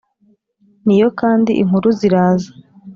N' 0.85 0.93
iyo 0.97 1.07
kandi 1.19 1.51
inkuru 1.61 1.87
ziraza 1.99 2.49